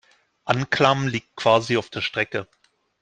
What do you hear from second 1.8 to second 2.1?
der